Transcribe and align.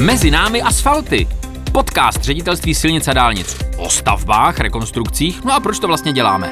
Mezi 0.00 0.30
námi 0.30 0.62
asfalty. 0.62 1.28
Podcast 1.72 2.24
ředitelství 2.24 2.74
silnic 2.74 3.08
a 3.08 3.12
dálnic. 3.12 3.56
O 3.76 3.88
stavbách, 3.90 4.60
rekonstrukcích, 4.60 5.44
no 5.44 5.52
a 5.52 5.60
proč 5.60 5.78
to 5.78 5.86
vlastně 5.86 6.12
děláme? 6.12 6.50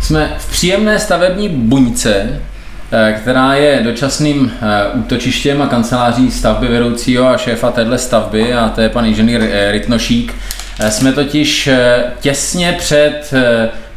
Jsme 0.00 0.34
v 0.38 0.50
příjemné 0.50 0.98
stavební 0.98 1.48
buňce, 1.48 2.40
eh, 2.92 3.12
která 3.20 3.54
je 3.54 3.80
dočasným 3.84 4.52
eh, 4.62 4.98
útočištěm 4.98 5.62
a 5.62 5.66
kanceláří 5.66 6.30
stavby 6.30 6.68
vedoucího 6.68 7.26
a 7.28 7.36
šéfa 7.36 7.70
téhle 7.70 7.98
stavby 7.98 8.54
a 8.54 8.68
to 8.68 8.80
je 8.80 8.88
pan 8.88 9.06
inženýr 9.06 9.42
eh, 9.42 9.72
Rytnošík. 9.72 10.34
Jsme 10.88 11.12
totiž 11.12 11.68
těsně 12.20 12.76
před 12.78 13.34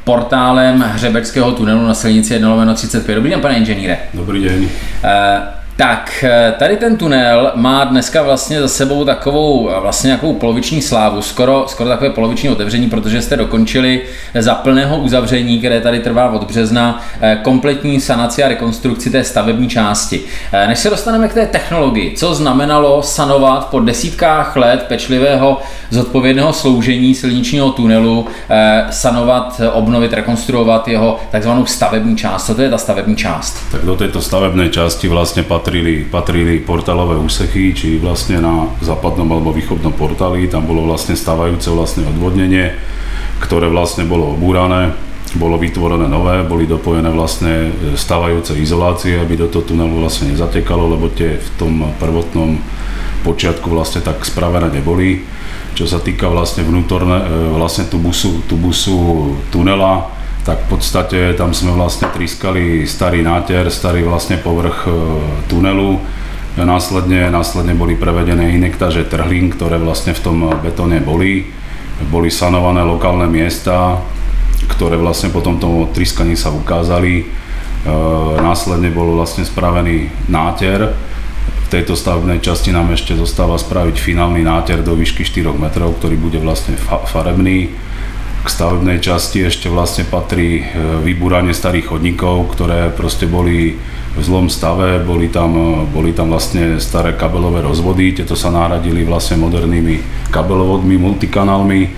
portálem 0.04 0.82
Hřebeckého 0.88 1.52
tunelu 1.52 1.88
na 1.88 1.94
silnici 1.94 2.34
1 2.34 2.74
35. 2.74 3.16
Dobrý 3.16 3.30
den, 3.30 3.42
pane 3.42 3.58
inženýre. 3.58 3.98
Dobrý 4.14 4.44
den. 4.44 4.70
Tak, 5.78 6.26
eh, 6.28 6.54
tady 6.60 6.78
ten 6.78 6.98
tunel 6.98 7.52
má 7.56 7.84
dneska 7.84 8.24
vlastně 8.24 8.62
za 8.62 8.68
sebou 8.68 9.06
takovou 9.06 9.70
eh, 9.70 9.80
vlastně 9.80 10.08
nějakou 10.08 10.34
poloviční 10.34 10.82
slávu, 10.82 11.22
skoro, 11.22 11.66
skoro 11.68 11.90
takové 11.90 12.10
poloviční 12.10 12.50
otevření, 12.50 12.90
protože 12.90 13.22
jste 13.22 13.38
dokončili 13.38 14.02
za 14.40 14.56
plného 14.56 14.98
uzavření, 14.98 15.60
které 15.60 15.82
tady 15.82 16.00
trvá 16.00 16.32
od 16.32 16.44
března, 16.44 17.04
eh, 17.22 17.38
kompletní 17.44 18.02
sanaci 18.02 18.44
a 18.44 18.48
rekonstrukci 18.48 19.10
té 19.10 19.24
stavební 19.24 19.70
části. 19.70 20.22
Než 20.68 20.80
se 20.80 20.90
dostaneme 20.90 21.28
k 21.28 21.34
té 21.34 21.46
technologii, 21.46 22.14
co 22.16 22.36
znamenalo 22.36 23.04
sanovat 23.04 23.68
po 23.68 23.80
desítkách 23.80 24.56
let 24.56 24.86
pečlivého 24.88 25.62
zodpovědného 25.90 26.54
sloužení 26.54 27.16
silničního 27.16 27.72
tunelu, 27.72 28.28
sanovat, 28.90 29.62
obnovit, 29.74 30.14
rekonstruovat 30.14 30.88
jeho 30.88 31.20
takzvanou 31.32 31.66
stavební 31.66 32.18
část. 32.18 32.46
Co 32.46 32.56
to 32.56 32.62
je 32.62 32.70
ta 32.70 32.78
stavební 32.78 33.16
část? 33.16 33.58
Tak 33.72 33.82
do 33.82 33.96
této 33.96 34.22
stavebné 34.22 34.70
části 34.70 35.08
vlastně 35.08 35.44
patrili, 35.64 36.04
patrili 36.04 36.60
portálové 36.60 37.16
úseky, 37.16 37.72
či 37.72 37.96
vlastne 37.96 38.44
na 38.44 38.68
západnom 38.84 39.32
alebo 39.32 39.56
východnom 39.56 39.96
portáli, 39.96 40.52
tam 40.52 40.68
bolo 40.68 40.84
vlastne 40.84 41.16
stávajúce 41.16 41.72
vlastne 41.72 42.04
odvodnenie, 42.04 42.76
ktoré 43.40 43.72
vlastne 43.72 44.04
bolo 44.04 44.36
obúrané, 44.36 44.92
bolo 45.40 45.56
vytvorené 45.56 46.12
nové, 46.12 46.44
boli 46.44 46.68
dopojené 46.68 47.08
vlastne 47.16 47.72
stávajúce 47.96 48.60
izolácie, 48.60 49.16
aby 49.16 49.40
do 49.40 49.48
toho 49.48 49.64
tunelu 49.64 50.04
vlastne 50.04 50.36
nezatekalo, 50.36 51.00
lebo 51.00 51.08
tie 51.16 51.40
v 51.40 51.50
tom 51.56 51.96
prvotnom 51.96 52.60
počiatku 53.24 53.72
vlastne 53.72 54.04
tak 54.04 54.20
spravené 54.28 54.68
neboli. 54.68 55.24
Čo 55.80 55.88
sa 55.88 56.04
týka 56.04 56.28
vlastne 56.28 56.68
vnútorné, 56.68 57.18
e, 57.24 57.26
vlastne 57.56 57.88
tubusu, 57.88 58.46
tubusu 58.46 59.32
tunela, 59.50 60.12
tak 60.44 60.68
v 60.68 60.76
podstate 60.76 61.20
tam 61.40 61.56
sme 61.56 61.72
vlastne 61.72 62.12
triskali 62.12 62.84
starý 62.84 63.24
náter, 63.24 63.72
starý 63.72 64.04
vlastne 64.04 64.36
povrch 64.36 64.84
e, 64.84 64.92
tunelu. 65.48 66.04
Následne, 66.60 67.32
následne 67.34 67.74
boli 67.74 67.98
prevedené 67.98 68.54
inektáže 68.54 69.08
trhlín, 69.08 69.50
ktoré 69.50 69.80
vlastne 69.80 70.14
v 70.14 70.22
tom 70.22 70.38
betóne 70.60 71.00
boli. 71.00 71.48
Boli 72.12 72.28
sanované 72.28 72.84
lokálne 72.84 73.26
miesta, 73.26 74.04
ktoré 74.68 75.00
vlastne 75.00 75.32
po 75.32 75.40
tomto 75.40 75.90
triskaní 75.96 76.36
sa 76.36 76.52
ukázali. 76.52 77.24
E, 77.24 77.26
následne 78.44 78.92
bol 78.92 79.16
vlastne 79.16 79.48
spravený 79.48 80.12
náter. 80.28 80.92
V 81.64 81.68
tejto 81.72 81.96
stavebnej 81.96 82.44
časti 82.44 82.76
nám 82.76 82.92
ešte 82.92 83.16
zostáva 83.16 83.56
spraviť 83.56 83.96
finálny 83.96 84.44
náter 84.44 84.84
do 84.84 84.92
výšky 84.92 85.24
4 85.24 85.56
metrov, 85.56 85.96
ktorý 86.04 86.20
bude 86.20 86.38
vlastne 86.44 86.76
farebný 86.84 87.72
k 88.44 88.48
stavebnej 88.52 89.00
časti 89.00 89.40
ešte 89.48 89.72
vlastne 89.72 90.04
patrí 90.04 90.60
e, 90.60 90.64
vybúranie 91.00 91.56
starých 91.56 91.96
chodníkov, 91.96 92.52
ktoré 92.52 92.92
proste 92.92 93.24
boli 93.24 93.80
v 94.14 94.22
zlom 94.22 94.52
stave, 94.52 95.00
boli 95.00 95.32
tam, 95.32 95.56
e, 95.56 95.88
boli 95.88 96.12
tam 96.12 96.36
vlastne 96.36 96.76
staré 96.84 97.16
kabelové 97.16 97.64
rozvody, 97.64 98.12
tieto 98.12 98.36
sa 98.36 98.52
nahradili 98.52 99.08
vlastne 99.08 99.40
modernými 99.40 100.28
kabelovodmi, 100.28 101.00
multikanálmi, 101.00 101.82
e, 101.88 101.90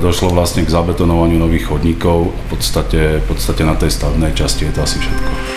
došlo 0.00 0.32
vlastne 0.32 0.64
k 0.64 0.72
zabetonovaniu 0.72 1.36
nových 1.36 1.68
chodníkov 1.68 2.32
v 2.32 2.44
podstate, 2.56 3.20
v 3.20 3.26
podstate 3.28 3.60
na 3.68 3.76
tej 3.76 3.92
stavebnej 3.92 4.32
časti 4.32 4.64
je 4.64 4.72
to 4.72 4.80
asi 4.80 4.96
všetko. 4.96 5.49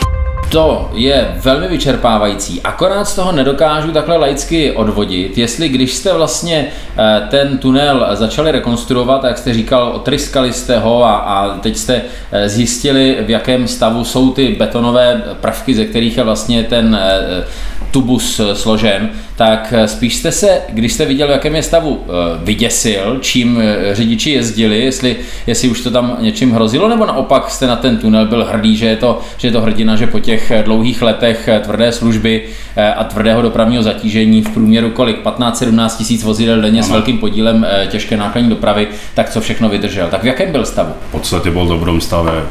To 0.53 0.89
je 0.93 1.35
velmi 1.35 1.67
vyčerpávající, 1.67 2.61
akorát 2.61 3.05
z 3.05 3.15
toho 3.15 3.31
nedokážu 3.31 3.91
takhle 3.91 4.17
laicky 4.17 4.71
odvodit, 4.71 5.37
jestli 5.37 5.69
když 5.69 5.93
jste 5.93 6.13
vlastně 6.13 6.67
eh, 6.97 7.27
ten 7.29 7.57
tunel 7.57 8.07
začali 8.13 8.51
rekonstruovat, 8.51 9.23
jak 9.23 9.37
jste 9.37 9.53
říkal, 9.53 9.91
otryskali 9.95 10.53
jste 10.53 10.79
ho 10.79 11.05
a, 11.05 11.15
a 11.15 11.57
teď 11.57 11.77
jste 11.77 12.01
eh, 12.31 12.49
zjistili, 12.49 13.17
v 13.25 13.29
jakém 13.29 13.67
stavu 13.67 14.03
jsou 14.03 14.31
ty 14.31 14.55
betonové 14.59 15.21
prvky, 15.41 15.75
ze 15.75 15.85
kterých 15.85 16.17
je 16.17 16.23
vlastně 16.23 16.63
ten 16.63 16.99
eh, 17.01 17.45
tubus 17.91 18.41
složen, 18.53 19.09
tak 19.35 19.73
spíš 19.85 20.15
jste 20.15 20.31
se, 20.31 20.61
když 20.69 20.93
jste 20.93 21.05
viděl, 21.05 21.27
v 21.27 21.31
jakém 21.31 21.55
je 21.55 21.63
stavu, 21.63 22.05
vyděsil, 22.43 23.17
čím 23.21 23.61
řidiči 23.91 24.29
jezdili, 24.29 24.79
jestli, 24.79 25.15
jestli 25.47 25.69
už 25.69 25.81
to 25.81 25.91
tam 25.91 26.17
něčím 26.19 26.51
hrozilo, 26.51 26.89
nebo 26.89 27.05
naopak 27.05 27.49
jste 27.49 27.67
na 27.67 27.75
ten 27.75 27.97
tunel 27.97 28.25
byl 28.25 28.45
hrdý, 28.45 28.77
že 28.77 28.85
je 28.85 28.95
to, 28.95 29.19
že 29.37 29.47
je 29.47 29.51
to 29.51 29.61
hrdina, 29.61 29.95
že 29.95 30.07
po 30.07 30.19
těch 30.19 30.33
těch 30.37 30.65
dlouhých 30.65 31.01
letech 31.01 31.49
tvrdé 31.63 31.91
služby 31.91 32.41
eh, 32.75 32.93
a 32.93 33.03
tvrdého 33.03 33.41
dopravního 33.41 33.83
zatížení 33.83 34.41
v 34.41 34.49
průměru 34.49 34.89
kolik 34.89 35.23
15-17 35.23 35.97
tisíc 35.97 36.23
vozidel 36.23 36.61
denně 36.61 36.79
ano. 36.79 36.87
s 36.87 36.91
velkým 36.91 37.17
podílem 37.17 37.65
eh, 37.69 37.87
těžké 37.87 38.17
nákladní 38.17 38.49
dopravy, 38.49 38.87
tak 39.13 39.29
co 39.29 39.41
všechno 39.41 39.69
vydržel. 39.69 40.07
Tak 40.07 40.23
v 40.23 40.25
jakém 40.25 40.51
byl 40.51 40.65
stavu? 40.65 40.93
V 41.09 41.11
podstatě 41.11 41.51
byl 41.51 41.65
v 41.65 41.69
dobrom 41.69 42.01
stave. 42.01 42.43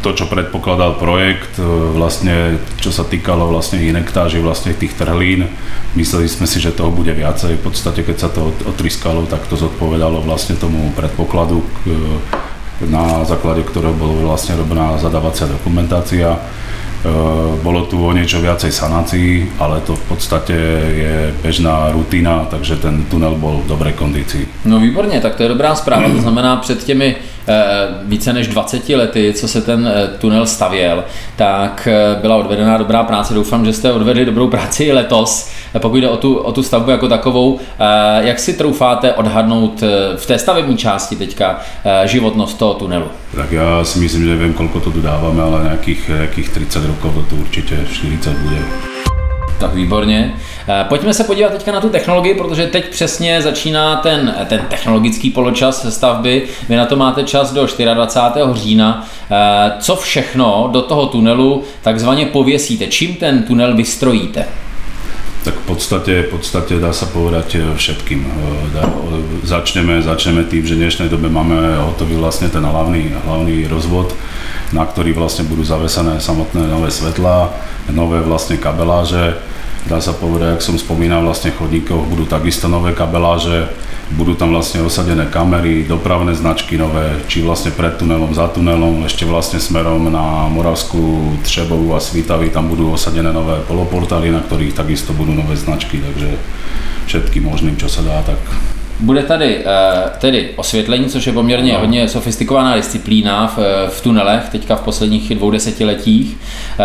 To, 0.00 0.12
čo 0.12 0.26
predpokladal 0.26 0.92
projekt, 0.92 1.50
eh, 1.58 1.62
vlastně, 1.92 2.58
čo 2.80 2.92
sa 2.92 3.04
týkalo 3.04 3.46
vlastně 3.48 3.78
inektáži 3.78 4.38
vlastně 4.40 4.74
tých 4.74 4.94
trhlín, 4.94 5.48
mysleli 5.96 6.28
jsme 6.28 6.46
si, 6.46 6.60
že 6.60 6.70
toho 6.70 6.90
bude 6.90 7.12
viacej. 7.12 7.56
V 7.56 7.60
podstatě, 7.60 8.02
keď 8.02 8.18
sa 8.18 8.28
to 8.28 8.52
otriskalo, 8.64 9.26
tak 9.26 9.46
to 9.46 9.56
zodpovedalo 9.56 10.20
vlastně 10.20 10.56
tomu 10.56 10.92
predpokladu, 10.96 11.64
na 12.86 13.24
základe 13.24 13.64
ktorého 13.64 13.96
bola 13.96 14.36
vlastne 14.36 14.52
robená 14.52 15.00
zadávacia 15.00 15.48
dokumentácia. 15.48 16.36
Eh, 17.06 17.08
bolo 17.62 17.86
tu 17.86 18.02
o 18.02 18.12
niečo 18.12 18.42
viacej 18.42 18.72
sanácií, 18.72 19.46
ale 19.62 19.80
to 19.80 19.94
v 19.94 20.04
podstate 20.10 20.56
je 20.96 21.14
bežná 21.42 21.92
rutina, 21.92 22.48
takže 22.50 22.76
ten 22.76 23.04
tunel 23.06 23.38
bol 23.38 23.62
v 23.62 23.66
dobrej 23.66 23.92
kondícii. 23.92 24.48
No 24.64 24.80
výborně, 24.80 25.20
tak 25.20 25.34
to 25.34 25.42
je 25.42 25.48
dobrá 25.48 25.74
zpráva. 25.74 26.08
To 26.08 26.20
znamená, 26.20 26.56
před 26.56 26.84
těmi 26.84 27.16
Eh, 27.48 27.88
více 28.02 28.32
než 28.32 28.48
20 28.48 28.96
lety, 28.96 29.32
co 29.32 29.48
se 29.48 29.62
ten 29.62 29.92
tunel 30.18 30.46
stavěl, 30.46 31.04
tak 31.36 31.88
byla 32.20 32.36
odvedená 32.36 32.76
dobrá 32.76 33.02
práce. 33.02 33.34
Doufám, 33.34 33.64
že 33.64 33.72
jste 33.72 33.92
odvedli 33.92 34.24
dobrou 34.24 34.48
práci 34.48 34.84
i 34.84 34.92
letos, 34.92 35.50
pokud 35.78 35.96
jde 35.96 36.08
o 36.08 36.16
tu, 36.16 36.36
o 36.36 36.52
tu 36.52 36.62
stavbu 36.62 36.90
jako 36.90 37.08
takovou. 37.08 37.60
Jak 38.20 38.38
si 38.38 38.52
troufáte 38.52 39.12
odhadnout 39.12 39.82
v 40.16 40.26
té 40.26 40.38
stavební 40.38 40.76
části 40.76 41.16
teďka 41.16 41.60
životnost 42.04 42.58
toho 42.58 42.74
tunelu? 42.74 43.06
Tak 43.36 43.52
já 43.52 43.84
si 43.84 43.98
myslím, 43.98 44.24
že 44.24 44.30
nevím, 44.30 44.52
kolko 44.52 44.80
to 44.80 44.90
tu 44.90 45.00
dáváme, 45.00 45.42
ale 45.42 45.62
nějakých, 45.62 46.08
nějakých 46.08 46.48
30 46.48 46.86
rokov 46.86 47.14
to 47.14 47.22
tu 47.22 47.36
určitě 47.36 47.78
40 47.92 48.32
bude. 48.38 48.56
Tak 49.58 49.74
výborně. 49.74 50.34
Eh, 50.68 50.84
pojďme 50.88 51.14
se 51.14 51.24
podívat 51.24 51.52
teďka 51.52 51.72
na 51.72 51.80
tu 51.80 51.88
technologii, 51.88 52.34
protože 52.34 52.66
teď 52.66 52.90
přesně 52.90 53.42
začíná 53.42 53.96
ten, 53.96 54.34
ten 54.48 54.60
technologický 54.68 55.30
poločas 55.30 55.94
stavby. 55.94 56.42
Vy 56.68 56.76
na 56.76 56.86
to 56.86 56.96
máte 56.96 57.24
čas 57.24 57.52
do 57.52 57.66
24. 57.94 58.54
října. 58.54 59.06
Eh, 59.30 59.72
co 59.78 59.96
všechno 59.96 60.68
do 60.72 60.82
toho 60.82 61.06
tunelu 61.06 61.64
takzvaně 61.82 62.26
pověsíte? 62.26 62.86
Čím 62.86 63.14
ten 63.14 63.42
tunel 63.42 63.76
vystrojíte? 63.76 64.46
Tak 65.46 65.62
v 65.62 65.78
podstate, 65.78 66.12
v 66.26 66.30
podstate 66.34 66.82
dá 66.82 66.90
sa 66.90 67.06
povedať 67.06 67.48
eh, 67.54 67.70
všetkým. 67.70 68.26
Začneme, 69.46 70.02
začneme 70.02 70.42
tým, 70.42 70.66
že 70.66 70.74
v 70.74 70.82
dnešnej 70.82 71.06
dobe 71.06 71.30
máme 71.30 71.54
hotový 71.86 72.18
vlastne 72.18 72.50
ten 72.50 72.66
hlavný, 72.66 73.14
hlavný 73.14 73.70
rozvod, 73.70 74.10
na 74.74 74.82
ktorý 74.82 75.14
vlastne 75.14 75.46
budú 75.46 75.62
zavesené 75.62 76.18
samotné 76.18 76.66
nové 76.66 76.90
svetlá, 76.90 77.54
nové 77.94 78.18
vlastne 78.26 78.58
kabeláže, 78.58 79.38
dá 79.86 80.02
sa 80.02 80.18
povedať, 80.18 80.58
ak 80.58 80.66
som 80.66 80.74
spomínal, 80.74 81.22
vlastne 81.22 81.54
chodníkov 81.54 82.10
budú 82.10 82.26
takisto 82.26 82.66
nové 82.66 82.90
kabeláže, 82.90 83.70
budú 84.14 84.38
tam 84.38 84.54
vlastne 84.54 84.86
osadené 84.86 85.26
kamery, 85.26 85.82
dopravné 85.82 86.30
značky 86.38 86.78
nové, 86.78 87.18
či 87.26 87.42
vlastne 87.42 87.74
pred 87.74 87.98
tunelom, 87.98 88.30
za 88.30 88.46
tunelom, 88.46 89.02
ešte 89.02 89.26
vlastne 89.26 89.58
smerom 89.58 90.06
na 90.06 90.46
Moravskú, 90.46 91.34
Třebovú 91.42 91.90
a 91.90 91.98
Svitavy, 91.98 92.54
tam 92.54 92.70
budú 92.70 92.94
osadené 92.94 93.34
nové 93.34 93.58
poloportály, 93.66 94.30
na 94.30 94.38
ktorých 94.46 94.78
takisto 94.78 95.10
budú 95.10 95.34
nové 95.34 95.58
značky, 95.58 95.98
takže 95.98 96.38
všetkým 97.10 97.50
možným, 97.50 97.74
čo 97.74 97.90
sa 97.90 98.06
dá, 98.06 98.22
tak 98.22 98.38
Bude 99.00 99.22
tady 99.22 99.56
uh, 99.56 99.62
tedy 100.18 100.48
osvětlení, 100.56 101.04
což 101.04 101.26
je 101.26 101.32
poměrně 101.32 101.72
no. 101.72 101.78
hodně 101.78 102.08
sofistikovaná 102.08 102.76
disciplína 102.76 103.46
v, 103.46 103.58
v 103.88 104.00
tunelech, 104.00 104.48
teďka 104.48 104.76
v 104.76 104.80
posledních 104.80 105.34
dvou 105.34 105.50
desetiletích. 105.50 106.36
Uh, 106.36 106.84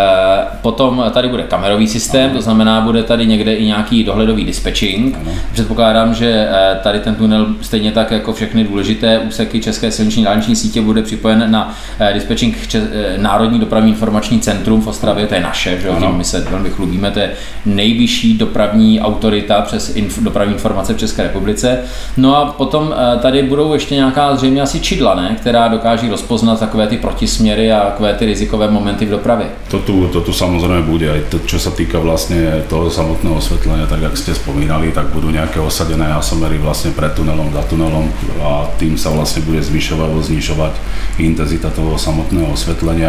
potom 0.61 1.03
tady 1.11 1.27
bude 1.27 1.43
kamerový 1.43 1.87
systém, 1.87 2.29
no. 2.29 2.35
to 2.35 2.41
znamená, 2.41 2.81
bude 2.81 3.03
tady 3.03 3.27
někde 3.27 3.53
i 3.53 3.65
nějaký 3.65 4.03
dohledový 4.03 4.45
dispatching. 4.45 5.17
No. 5.25 5.31
Předpokládám, 5.53 6.13
že 6.13 6.47
tady 6.83 6.99
ten 6.99 7.15
tunel 7.15 7.47
stejně 7.61 7.91
tak 7.91 8.11
jako 8.11 8.33
všechny 8.33 8.63
důležité 8.63 9.19
úseky 9.19 9.61
České 9.61 9.91
silniční 9.91 10.23
dálniční 10.23 10.55
sítě 10.55 10.81
bude 10.81 11.01
připojen 11.01 11.51
na 11.51 11.75
dispatching 12.13 12.57
uh, 12.75 12.81
Národní 13.17 13.59
dopravní 13.59 13.91
informační 13.91 14.39
centrum 14.39 14.81
v 14.81 14.87
Ostravě, 14.87 15.27
to 15.27 15.33
je 15.33 15.41
naše, 15.41 15.81
že? 15.81 15.89
Tím 15.99 16.11
my 16.11 16.23
se 16.23 16.39
velmi 16.39 16.69
chlubíme, 16.69 17.11
to 17.11 17.19
je 17.19 17.31
nejvyšší 17.65 18.37
dopravní 18.37 19.01
autorita 19.01 19.61
přes 19.61 19.95
inf- 19.95 20.23
dopravní 20.23 20.53
informace 20.53 20.93
v 20.93 20.97
České 20.97 21.23
republice. 21.23 21.79
No 22.17 22.37
a 22.37 22.45
potom 22.45 22.93
eh, 22.93 23.19
tady 23.19 23.43
budou 23.43 23.73
ještě 23.73 23.95
nějaká 23.95 24.35
zřejmě 24.35 24.61
asi 24.61 24.79
čidla, 24.79 25.15
ne? 25.15 25.35
která 25.39 25.67
dokáží 25.67 26.09
rozpoznat 26.09 26.59
takové 26.59 26.87
ty 26.87 26.97
protisměry 26.97 27.71
a 27.71 27.79
takové 27.79 28.13
ty 28.13 28.25
rizikové 28.25 28.71
momenty 28.71 29.05
v 29.05 29.09
dopravě. 29.09 29.47
To 29.71 29.79
tu, 29.79 30.07
to 30.07 30.21
tu 30.21 30.33
samozřejmě 30.33 30.81
bude. 30.81 31.17
I 31.17 31.23
to, 31.29 31.39
čo 31.39 31.59
se 31.59 31.71
týká 31.71 31.99
vlastně 31.99 32.63
toho 32.69 32.89
samotného 32.89 33.35
osvětlení, 33.35 33.87
tak 33.89 34.01
jak 34.01 34.17
jste 34.17 34.33
vzpomínali, 34.33 34.91
tak 34.91 35.05
budou 35.05 35.29
nějaké 35.29 35.59
osadené 35.59 36.05
jasomery 36.09 36.57
vlastně 36.57 36.91
před 36.91 37.13
tunelom, 37.13 37.53
za 37.53 37.61
tunelom 37.61 38.13
a 38.43 38.67
tím 38.79 38.97
se 38.97 39.09
vlastně 39.09 39.41
bude 39.41 39.63
zvyšovat 39.63 40.07
nebo 40.07 40.21
znižovat 40.21 40.71
intenzita 41.17 41.69
toho 41.69 41.97
samotného 41.97 42.53
osvětlení. 42.53 43.05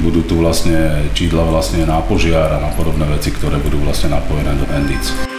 Budou 0.00 0.22
tu 0.22 0.38
vlastně 0.38 1.02
čidla 1.12 1.44
vlastně 1.44 1.86
na 1.86 2.00
požiar 2.00 2.52
a 2.52 2.60
na 2.60 2.68
podobné 2.68 3.06
věci, 3.06 3.30
které 3.30 3.58
budou 3.58 3.78
vlastně 3.78 4.08
napojené 4.08 4.54
do 4.54 4.66
NDIC. 4.78 5.29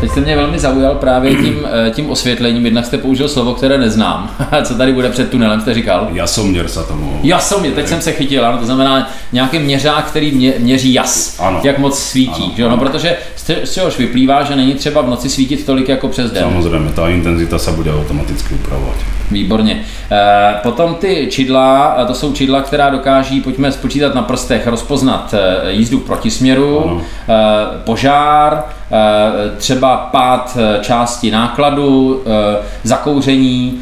Teď 0.00 0.10
jste 0.10 0.20
mě 0.20 0.36
velmi 0.36 0.58
zaujal 0.58 0.94
právě 0.94 1.34
tím, 1.34 1.66
eh, 1.86 1.90
tím 1.90 2.10
osvětlením. 2.10 2.64
Jednak 2.64 2.86
jste 2.86 2.98
použil 2.98 3.28
slovo, 3.28 3.54
které 3.54 3.78
neznám. 3.78 4.30
Co 4.62 4.74
tady 4.74 4.92
bude 4.92 5.08
před 5.10 5.30
tunelem, 5.30 5.60
jste 5.60 5.74
říkal? 5.74 6.08
Jasoměr 6.12 6.68
se 6.68 6.82
tomu. 6.84 7.20
Jasoměr, 7.22 7.72
teď 7.74 7.88
jsem 7.88 8.00
se 8.00 8.12
chytil, 8.12 8.46
ano, 8.46 8.58
to 8.58 8.66
znamená 8.66 9.10
nějaký 9.32 9.58
měřák, 9.58 10.04
který 10.04 10.32
mě, 10.32 10.54
měří 10.58 10.92
jas, 10.94 11.40
ano. 11.40 11.60
jak 11.62 11.78
moc 11.78 11.98
svítí. 11.98 12.42
Ano, 12.42 12.52
že? 12.56 12.68
No, 12.68 12.76
protože 12.76 13.16
z 13.64 13.72
čehož 13.72 13.98
vyplývá, 13.98 14.42
že 14.42 14.56
není 14.56 14.74
třeba 14.74 15.02
v 15.02 15.08
noci 15.08 15.28
svítit 15.28 15.66
tolik 15.66 15.88
jako 15.88 16.08
přes 16.08 16.30
den. 16.30 16.42
Samozřejmě, 16.42 16.92
ta 16.92 17.08
intenzita 17.08 17.58
se 17.58 17.72
bude 17.72 17.94
automaticky 17.94 18.54
upravovat. 18.54 18.96
Výborně. 19.30 19.82
Eh, 20.10 20.54
potom 20.62 20.94
ty 20.94 21.26
čidla, 21.30 21.96
to 22.06 22.14
jsou 22.14 22.32
čidla, 22.32 22.60
která 22.60 22.90
dokáží, 22.90 23.40
pojďme 23.40 23.72
spočítat 23.72 24.14
na 24.14 24.22
prstech, 24.22 24.66
rozpoznat 24.66 25.34
eh, 25.34 25.70
jízdu 25.72 25.98
v 25.98 26.04
protisměru, 26.04 26.82
ano. 26.84 27.02
požár, 27.84 28.64
Eh, 28.64 28.79
třeba 29.56 29.96
pád 29.96 30.58
eh, 30.60 30.78
části 30.84 31.30
nákladu, 31.30 32.22
eh, 32.26 32.56
zakouření, 32.82 33.80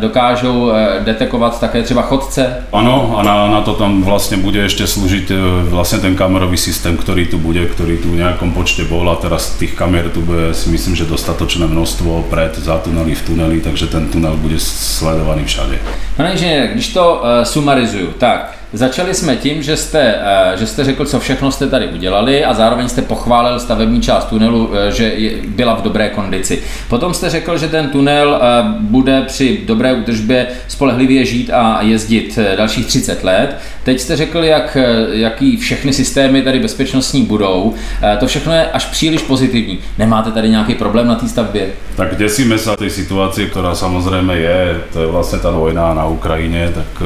dokážou 0.00 0.70
detekovat 1.04 1.60
také 1.60 1.82
třeba 1.82 2.02
chodce? 2.02 2.64
Ano, 2.72 3.14
a 3.18 3.22
na, 3.22 3.46
na 3.46 3.60
to 3.60 3.74
tam 3.74 4.02
vlastně 4.02 4.36
bude 4.36 4.58
ještě 4.58 4.86
sloužit 4.86 5.32
vlastně 5.62 5.98
ten 5.98 6.16
kamerový 6.16 6.56
systém, 6.56 6.96
který 6.96 7.26
tu 7.26 7.38
bude, 7.38 7.66
který 7.66 7.96
tu 7.96 8.10
v 8.10 8.16
nějakom 8.16 8.52
počte 8.52 8.84
bol 8.84 9.10
a 9.10 9.16
teraz 9.16 9.56
těch 9.56 9.74
kamer 9.74 10.08
tu 10.08 10.20
bude 10.20 10.54
si 10.54 10.68
myslím, 10.68 10.96
že 10.96 11.04
dostatočné 11.04 11.66
množstvo 11.66 12.24
před, 12.30 12.64
za 12.64 12.78
tunely, 12.78 13.14
v 13.14 13.26
tuneli, 13.26 13.60
takže 13.60 13.86
ten 13.86 14.08
tunel 14.08 14.36
bude 14.36 14.54
sledovaný 14.58 15.44
všade. 15.44 15.78
Pane 16.16 16.32
inženýr, 16.32 16.66
když 16.66 16.88
to 16.88 17.22
sumarizuju, 17.42 18.06
tak 18.18 18.59
Začali 18.72 19.14
jsme 19.14 19.36
tím, 19.36 19.62
že 19.62 19.76
jste, 19.76 20.14
eh, 20.20 20.56
že 20.56 20.66
jste 20.66 20.84
řekl, 20.84 21.04
co 21.04 21.20
všechno 21.20 21.52
jste 21.52 21.68
tady 21.68 21.86
udělali 21.86 22.44
a 22.44 22.54
zároveň 22.54 22.88
jste 22.88 23.02
pochválil 23.02 23.58
stavební 23.58 24.00
část 24.00 24.24
tunelu, 24.24 24.70
eh, 24.74 24.92
že 24.92 25.12
byla 25.48 25.74
v 25.74 25.82
dobré 25.82 26.08
kondici. 26.08 26.62
Potom 26.88 27.14
jste 27.14 27.30
řekl, 27.30 27.58
že 27.58 27.68
ten 27.68 27.88
tunel 27.88 28.40
eh, 28.42 28.64
bude 28.80 29.22
při 29.22 29.60
dobré 29.66 29.92
údržbě 29.92 30.46
spolehlivě 30.68 31.24
žít 31.24 31.50
a 31.50 31.78
jezdit 31.82 32.38
dalších 32.56 32.86
30 32.86 33.24
let. 33.24 33.56
Teď 33.84 34.00
jste 34.00 34.16
řekl, 34.16 34.44
jak, 34.44 34.76
jaký 35.12 35.56
všechny 35.56 35.92
systémy 35.92 36.42
tady 36.42 36.60
bezpečnostní 36.60 37.22
budou. 37.22 37.74
To 38.20 38.26
všechno 38.26 38.52
je 38.52 38.70
až 38.70 38.84
příliš 38.84 39.22
pozitivní. 39.22 39.78
Nemáte 39.98 40.30
tady 40.30 40.48
nějaký 40.48 40.74
problém 40.74 41.06
na 41.06 41.14
té 41.14 41.28
stavbě? 41.28 41.66
Tak 41.96 42.18
děsíme 42.18 42.58
se 42.58 42.76
té 42.76 42.90
situaci, 42.90 43.46
která 43.46 43.74
samozřejmě 43.74 44.34
je. 44.34 44.80
To 44.92 45.00
je 45.00 45.06
vlastně 45.06 45.38
ta 45.38 45.50
vojna 45.50 45.94
na 45.94 46.06
Ukrajině, 46.06 46.72
tak 46.74 47.02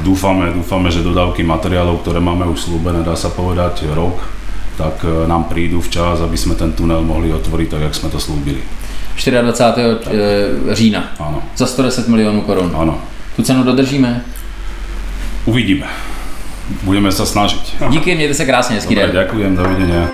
doufáme, 0.00 0.50
doufáme, 0.54 0.90
že 0.90 1.02
dodávky 1.06 1.42
materiálov, 1.42 2.02
které 2.02 2.20
máme 2.20 2.46
už 2.46 2.60
slúbené, 2.60 3.02
dá 3.02 3.16
sa 3.16 3.30
povedať, 3.30 3.86
rok, 3.94 4.18
tak 4.76 5.04
e, 5.04 5.28
nám 5.28 5.44
prídu 5.44 5.80
včas, 5.80 6.20
aby 6.20 6.36
jsme 6.36 6.54
ten 6.54 6.72
tunel 6.72 7.02
mohli 7.02 7.32
otvoriť 7.32 7.68
tak, 7.70 7.80
jak 7.80 7.94
jsme 7.94 8.08
to 8.10 8.20
slúbili. 8.20 8.60
24. 9.16 10.04
Tak. 10.04 10.14
E, 10.14 10.74
října. 10.74 11.04
Ano. 11.18 11.42
Za 11.56 11.66
110 11.66 12.08
milionů 12.08 12.40
korun. 12.40 12.72
Ano. 12.74 12.98
Tu 13.36 13.42
cenu 13.42 13.64
dodržíme? 13.64 14.24
Uvidíme. 15.44 15.86
Budeme 16.82 17.12
se 17.12 17.26
snažit. 17.26 17.62
Díky, 17.90 18.14
mějte 18.14 18.34
se 18.34 18.44
krásně, 18.44 18.76
hezký 18.76 18.94
den. 18.94 19.10
Děkujem, 19.12 19.56
dovidenia. 19.56 20.08